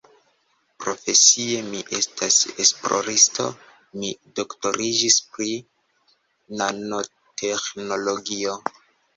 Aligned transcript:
Profesie 0.83 1.57
mi 1.67 1.81
estas 1.97 2.37
esploristo, 2.63 3.45
mi 3.99 4.11
doktoriĝis 4.41 5.21
pri 5.37 5.51
nanoteĥnologio. 6.63 8.61